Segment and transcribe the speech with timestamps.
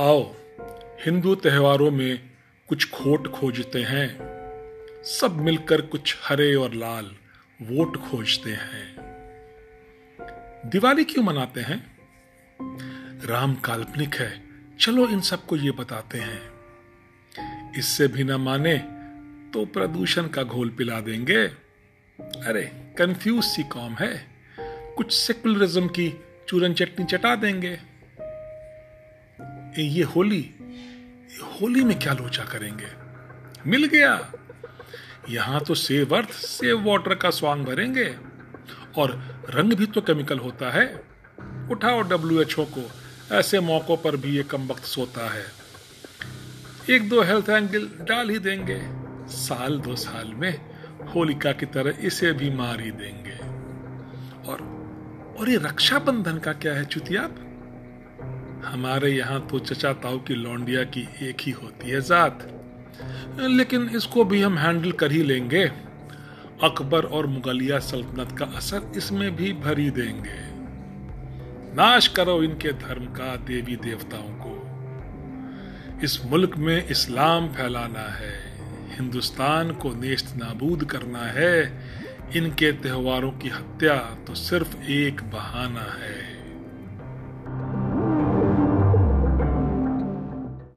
[0.00, 0.20] आओ,
[1.04, 2.30] हिंदू त्योहारों में
[2.68, 4.06] कुछ खोट खोजते हैं।
[5.04, 7.10] सब मिलकर कुछ हरे और लाल
[7.62, 8.86] वोट खोजते हैं।
[10.66, 11.78] दिवाली क्यों मनाते हैं?
[13.24, 14.30] राम काल्पनिक है,
[14.80, 16.40] चलो इन सबको ये बताते हैं।
[17.78, 18.76] इससे भी ना माने
[19.54, 21.44] तो प्रदूषण का घोल पिला देंगे।
[22.46, 22.62] अरे
[22.98, 24.26] कंफ्यूज सी कॉम है,
[24.96, 26.12] कुछ सेकुलरिज्म की
[26.48, 27.78] चूरन चटनी चटा देंगे।
[29.82, 30.50] ये होली
[31.42, 32.86] होली में क्या लोचा करेंगे?
[33.66, 34.32] मिल गया।
[35.28, 38.16] यहाँ तो सेव अर्थ सेव वाटर का स्वांग भरेंगे।
[38.98, 41.04] और रंग भी तो केमिकल होता है।
[41.70, 42.90] उठाओ डब्ल्यू एच ओ को।
[43.32, 45.44] ऐसे मौकों पर भी ये कम वक्त सोता है।
[46.90, 48.82] एक दो हेल्थ एंगल डाल ही देंगे।
[49.36, 50.70] साल दो साल में
[51.14, 53.36] होलिका की तरह इसे भी मार ही देंगे।
[54.50, 54.80] और
[55.38, 57.46] और ये रक्षाबंधन का क्या है चुतियाब
[58.64, 62.48] हमारे यहाँ तो चचा ताऊ की लौंडिया की एक ही होती है जात।
[63.40, 65.64] लेकिन इसको भी हम हैंडल कर ही लेंगे।
[66.62, 70.50] अकबर और मुगलिया सल्तनत का असर इसमें भी भरी देंगे।
[71.74, 74.56] नाश करो इनके धर्म का देवी देवताओं को।
[76.04, 78.34] इस मुल्क में इस्लाम फैलाना है,
[78.96, 81.82] हिंदुस्तान को नेस्त नाबूद करना है।
[82.36, 86.29] इनके त्योहारों की हत्या तो सिर्फ़ एक बहाना है।